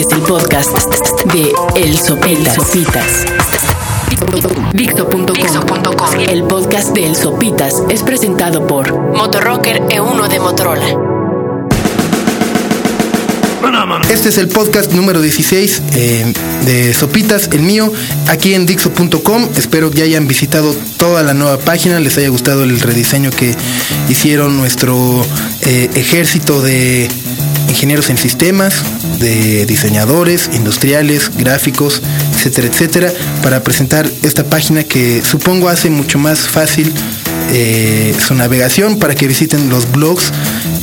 [0.00, 0.70] Este es el podcast
[1.34, 2.54] de El Sopitas.
[2.54, 3.26] Sopitas.
[4.72, 6.20] Dixo.com.
[6.26, 11.20] El podcast de El Sopitas es presentado por Motorrocker E1 de Motorola.
[14.08, 16.32] Este es el podcast número 16 eh,
[16.64, 17.92] de Sopitas, el mío,
[18.28, 19.48] aquí en Dixo.com.
[19.56, 23.54] Espero que hayan visitado toda la nueva página, les haya gustado el rediseño que
[24.08, 25.22] hicieron nuestro
[25.66, 27.10] eh, ejército de
[27.70, 28.82] ingenieros en sistemas,
[29.18, 32.02] de diseñadores, industriales, gráficos,
[32.36, 33.12] etcétera, etcétera,
[33.42, 36.92] para presentar esta página que supongo hace mucho más fácil
[37.52, 40.32] eh, su navegación para que visiten los blogs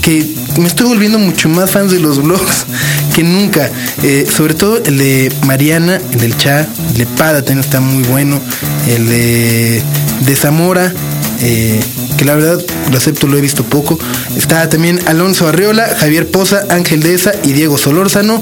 [0.02, 0.26] que
[0.58, 2.66] me estoy volviendo mucho más fan de los blogs
[3.16, 3.70] que nunca.
[4.04, 8.04] Eh, sobre todo el de Mariana, el del Cha, el de Pada también está muy
[8.04, 8.42] bueno.
[8.88, 9.82] El de,
[10.22, 10.94] de Zamora,
[11.42, 11.80] eh,
[12.18, 14.00] que la verdad lo acepto, lo he visto poco.
[14.36, 18.42] Está también Alonso Arreola, Javier Poza, Ángel Deza y Diego Solórzano.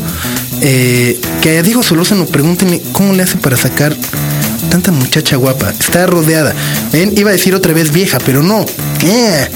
[0.61, 3.95] Eh, que a Diego Solórzano pregúntenle cómo le hace para sacar
[4.69, 5.73] tanta muchacha guapa.
[5.79, 6.53] Está rodeada.
[6.91, 7.13] ¿Ven?
[7.17, 8.65] Iba a decir otra vez vieja, pero no.
[9.03, 9.47] Eh,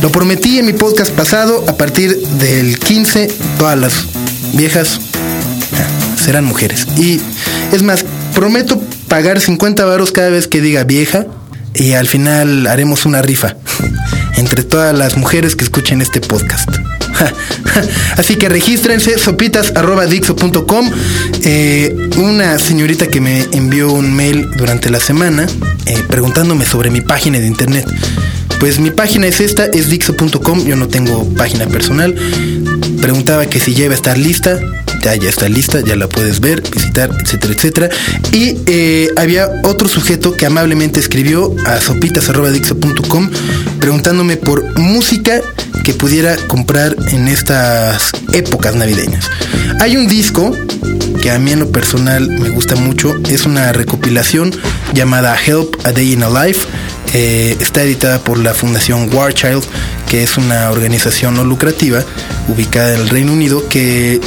[0.00, 1.64] lo prometí en mi podcast pasado.
[1.68, 3.92] A partir del 15, todas las
[4.54, 6.86] viejas eh, serán mujeres.
[6.96, 7.20] Y
[7.72, 11.26] es más, prometo pagar 50 varos cada vez que diga vieja.
[11.74, 13.56] Y al final haremos una rifa
[14.36, 16.68] entre todas las mujeres que escuchen este podcast.
[18.16, 20.90] Así que regístrense sopitas.dixo.com.
[21.44, 25.46] Eh, una señorita que me envió un mail durante la semana
[25.86, 27.86] eh, preguntándome sobre mi página de internet.
[28.60, 32.14] Pues mi página es esta, es dixo.com, yo no tengo página personal.
[33.02, 34.58] Preguntaba que si ya iba a estar lista,
[35.02, 37.88] ya, ya está lista, ya la puedes ver, visitar, etcétera, etcétera.
[38.30, 43.30] Y eh, había otro sujeto que amablemente escribió a sopitas.dixo.com
[43.80, 45.40] preguntándome por música
[45.84, 49.28] que pudiera comprar en estas épocas navideñas.
[49.80, 50.56] Hay un disco
[51.20, 54.52] que a mí en lo personal me gusta mucho, es una recopilación
[54.94, 56.68] llamada Help a Day in a Life.
[57.14, 59.64] Eh, está editada por la Fundación War Child,
[60.12, 62.04] que es una organización no lucrativa
[62.46, 64.20] ubicada en el Reino Unido que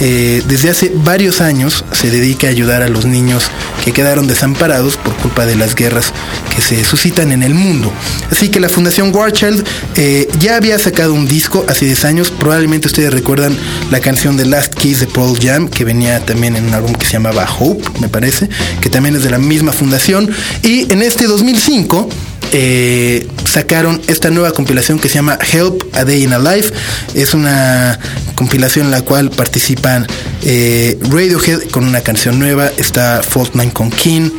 [0.00, 3.42] eh, desde hace varios años se dedica a ayudar a los niños
[3.84, 6.12] que quedaron desamparados por culpa de las guerras
[6.54, 7.92] que se suscitan en el mundo.
[8.30, 12.30] Así que la Fundación War Child eh, ya había sacado un disco hace 10 años,
[12.30, 13.58] probablemente ustedes recuerdan
[13.90, 17.06] la canción de Last Kiss de Paul Jam, que venía también en un álbum que
[17.06, 18.48] se llamaba Hope, me parece,
[18.80, 20.30] que también es de la misma fundación,
[20.62, 22.08] y en este 2005
[22.56, 26.72] eh, sacaron esta nueva compilación que se llama Help a Day in a Life.
[27.14, 27.98] Es una
[28.36, 30.06] compilación en la cual participan
[30.42, 34.30] eh, Radiohead con una canción nueva, está Faultline con King,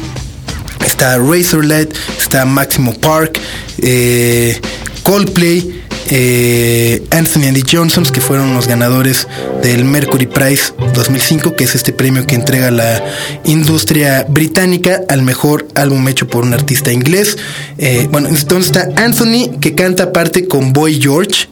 [0.86, 3.38] está Razorlight, está Maximo Park,
[3.80, 4.62] eh,
[5.04, 5.84] Coldplay.
[6.10, 9.28] Eh, Anthony and the Johnsons, que fueron los ganadores
[9.64, 13.04] del Mercury Prize 2005, que es este premio que entrega la
[13.44, 17.38] industria británica al mejor álbum hecho por un artista inglés.
[17.78, 21.48] Eh, bueno, entonces está Anthony, que canta parte con Boy George,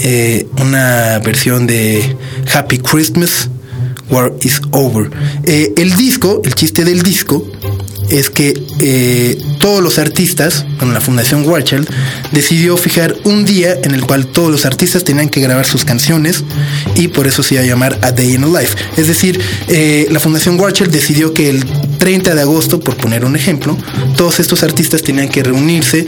[0.00, 2.16] eh, una versión de
[2.54, 3.50] Happy Christmas,
[4.10, 5.10] War is Over.
[5.44, 7.44] Eh, el disco, el chiste del disco,
[8.10, 11.88] es que eh, todos los artistas, con la Fundación Warchild,
[12.32, 16.44] decidió fijar un día en el cual todos los artistas tenían que grabar sus canciones
[16.94, 18.76] y por eso se iba a llamar A Day in a Life.
[18.96, 21.64] Es decir, eh, la Fundación Warchild decidió que el
[21.98, 23.76] 30 de agosto, por poner un ejemplo,
[24.16, 26.06] todos estos artistas tenían que reunirse,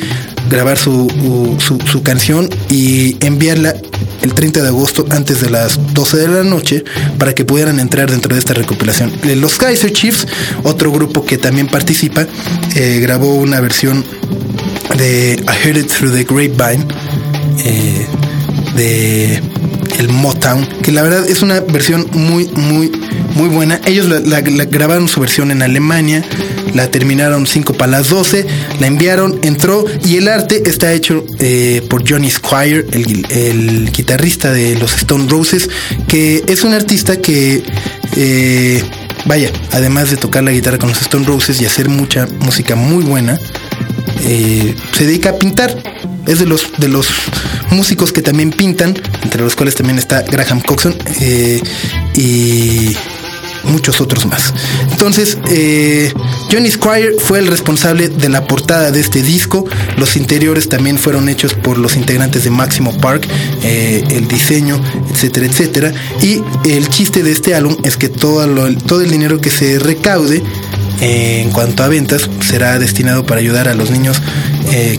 [0.49, 3.75] grabar su, su, su canción y enviarla
[4.23, 6.85] el 30 de agosto antes de las 12 de la noche
[7.19, 9.13] para que pudieran entrar dentro de esta recopilación.
[9.37, 10.27] Los Kaiser Chiefs,
[10.63, 12.27] otro grupo que también participa,
[12.75, 14.05] eh, grabó una versión
[14.97, 16.87] de I Heard It Through the Grapevine
[17.65, 18.07] eh,
[18.77, 19.43] de
[19.99, 22.91] el Motown, que la verdad es una versión muy, muy,
[23.35, 23.81] muy buena.
[23.87, 26.25] Ellos la, grabaron su versión en Alemania,
[26.75, 28.47] la terminaron 5 para las 12,
[28.81, 34.77] la enviaron, entró y el arte está hecho eh, por Johnny Squire, el, guitarrista de
[34.77, 35.69] los Stone Roses,
[36.07, 37.63] que es un artista que...
[38.17, 38.83] eh,
[39.25, 43.05] Vaya, además de tocar la guitarra con los Stone Roses y hacer mucha música muy
[43.05, 43.39] buena,
[44.23, 45.77] eh, se dedica a pintar.
[46.27, 47.09] Es de los, de los
[47.71, 50.97] músicos que también pintan, entre los cuales también está Graham Coxon
[52.15, 52.95] y
[53.65, 54.53] muchos otros más.
[54.91, 56.13] Entonces, eh,
[56.51, 59.65] Johnny Squire fue el responsable de la portada de este disco.
[59.97, 63.29] Los interiores también fueron hechos por los integrantes de Máximo Park,
[63.63, 64.81] eh, el diseño,
[65.13, 65.93] etcétera, etcétera.
[66.23, 70.43] Y el chiste de este álbum es que todo, el dinero que se recaude
[71.01, 74.21] eh, en cuanto a ventas será destinado para ayudar a los niños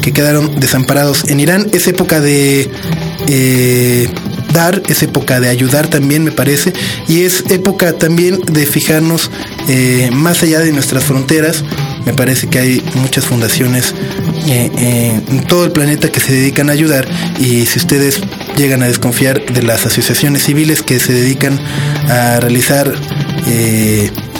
[0.01, 1.69] que quedaron desamparados en Irán.
[1.73, 2.71] Es época de
[4.53, 6.73] dar, es época de ayudar también, me parece,
[7.07, 9.29] y es época también de fijarnos
[9.67, 11.63] eh, más allá de nuestras fronteras.
[12.05, 13.93] Me parece que hay muchas fundaciones
[14.47, 17.07] eh, eh, en todo el planeta que se dedican a ayudar
[17.39, 18.21] y si ustedes
[18.57, 21.59] llegan a desconfiar de las asociaciones civiles que se dedican
[22.07, 22.91] a realizar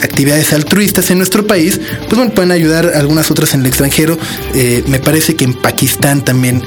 [0.01, 4.17] actividades altruistas en nuestro país, pues bueno, pueden ayudar algunas otras en el extranjero.
[4.87, 6.63] me parece que en Pakistán también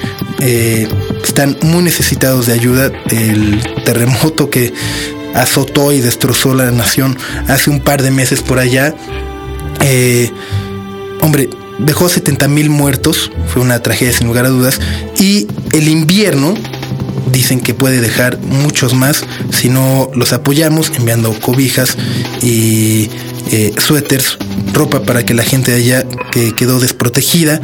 [1.28, 2.90] están muy necesitados de ayuda.
[3.10, 4.72] El terremoto que
[5.34, 7.16] azotó y destrozó la nación
[7.48, 8.94] hace un par de meses por allá.
[9.80, 10.30] Eh,
[11.20, 14.80] hombre, dejó 70 mil muertos, fue una tragedia sin lugar a dudas,
[15.18, 16.54] y el invierno
[17.32, 21.96] dicen que puede dejar muchos más si no los apoyamos enviando cobijas
[22.42, 23.08] y
[23.50, 24.36] eh, suéteres,
[24.72, 27.60] ropa para que la gente allá que quedó desprotegida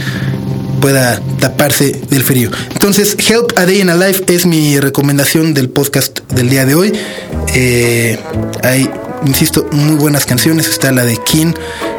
[0.80, 2.50] pueda taparse del frío.
[2.72, 6.74] Entonces, Help a Day in a Life es mi recomendación del podcast del día de
[6.74, 6.92] hoy.
[7.54, 8.18] Eh,
[8.62, 8.88] hay,
[9.26, 10.68] insisto, muy buenas canciones.
[10.68, 11.52] Está la de King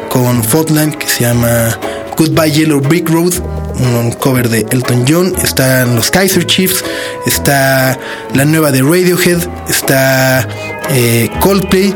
[0.08, 1.78] con Fotland que se llama
[2.16, 3.32] Goodbye Yellow Brick Road,
[3.78, 5.34] un cover de Elton John.
[5.42, 6.84] Están los Kaiser Chiefs,
[7.26, 7.98] está
[8.34, 9.38] la nueva de Radiohead,
[9.68, 10.46] está
[10.90, 11.94] eh, Coldplay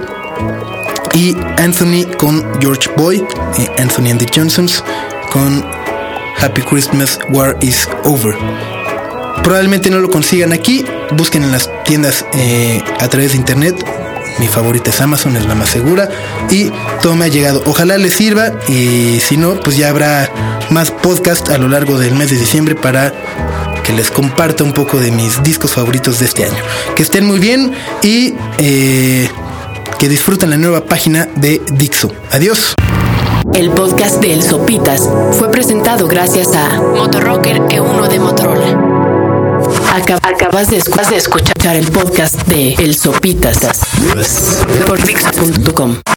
[1.14, 3.24] y Anthony con George Boy,
[3.58, 4.82] eh, Anthony and the Johnsons
[5.30, 5.64] con
[6.38, 8.34] Happy Christmas, War is Over.
[9.42, 13.76] Probablemente no lo consigan aquí, busquen en las tiendas eh, a través de internet.
[14.38, 16.08] Mi favorita es Amazon, es la más segura.
[16.50, 16.70] Y
[17.02, 17.62] todo me ha llegado.
[17.66, 18.52] Ojalá les sirva.
[18.68, 20.28] Y si no, pues ya habrá
[20.70, 23.12] más podcast a lo largo del mes de diciembre para
[23.84, 26.56] que les comparta un poco de mis discos favoritos de este año.
[26.96, 27.72] Que estén muy bien
[28.02, 29.28] y eh,
[29.98, 32.10] que disfruten la nueva página de Dixo.
[32.32, 32.74] Adiós.
[33.54, 35.08] El podcast de El Sopitas
[35.38, 38.66] fue presentado gracias a Motorrocker E1 de Motorola.
[40.22, 43.58] acabas de, escuchar el podcast de El Sopitas
[44.86, 46.04] por Dixo.com.